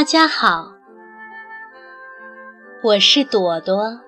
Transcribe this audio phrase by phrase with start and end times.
[0.00, 0.72] 大家好，
[2.82, 4.00] 我是朵朵。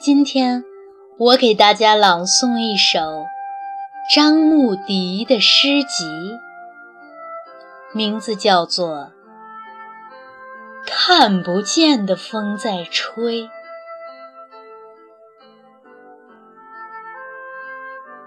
[0.00, 0.64] 今天
[1.18, 3.26] 我给大家朗诵一首
[4.14, 6.38] 张牧笛的诗集，
[7.92, 8.96] 名字叫做
[10.86, 13.42] 《看不见的风在吹》。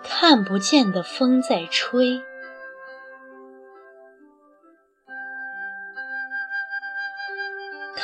[0.04, 2.22] 看不见的风在吹。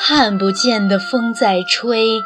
[0.05, 2.21] 看不见的风在吹，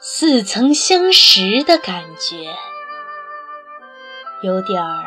[0.00, 2.56] 似曾相识的感觉，
[4.40, 5.04] 有点儿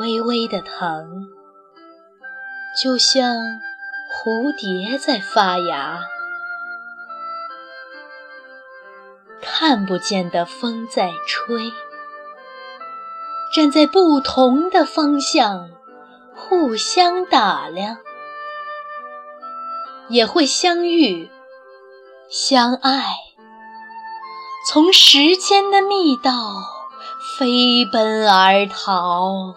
[0.00, 1.28] 微微的疼，
[2.82, 3.36] 就像
[4.12, 6.02] 蝴蝶在发芽。
[9.40, 11.72] 看不见的风在吹，
[13.54, 15.70] 站在不同的方向，
[16.34, 17.96] 互相打量。
[20.08, 21.30] 也会相遇、
[22.30, 23.04] 相爱，
[24.66, 26.32] 从时间的密道
[27.38, 29.54] 飞奔而逃，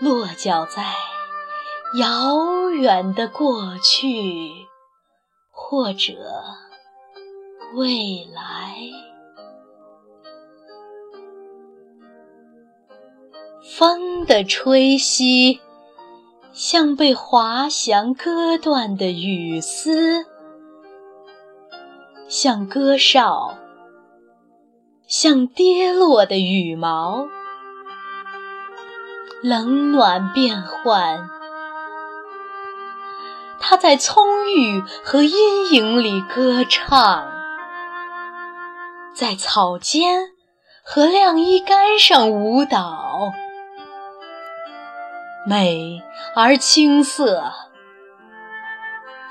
[0.00, 0.82] 落脚在
[1.98, 4.50] 遥远的过去
[5.52, 6.12] 或者
[7.74, 8.76] 未来。
[13.78, 15.60] 风的吹息。
[16.64, 20.24] 像被滑翔割断的羽丝，
[22.28, 23.58] 像歌哨，
[25.08, 27.26] 像跌落的羽毛，
[29.42, 31.28] 冷暖变换。
[33.58, 37.28] 它在葱郁和阴影里歌唱，
[39.12, 40.28] 在草间
[40.84, 43.32] 和晾衣杆上舞蹈。
[45.44, 46.00] 美
[46.36, 47.52] 而青涩，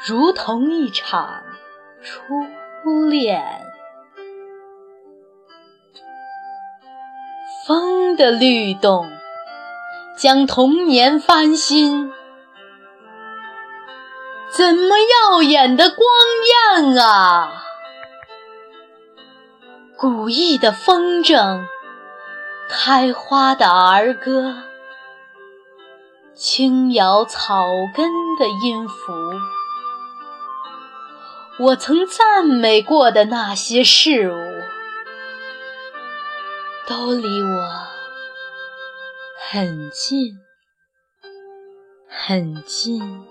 [0.05, 1.41] 如同一场
[2.03, 2.43] 初
[3.07, 3.41] 恋。
[7.65, 9.09] 风的律动，
[10.17, 12.11] 将童年翻新，
[14.51, 16.05] 怎么耀眼的光
[16.83, 17.63] 艳啊！
[19.95, 21.63] 古意的风筝，
[22.67, 24.70] 开花的儿歌。
[26.33, 28.09] 轻摇草根
[28.39, 29.13] 的音符，
[31.59, 34.35] 我曾赞美过的那些事物，
[36.87, 37.69] 都离我
[39.51, 40.39] 很近，
[42.07, 43.25] 很近。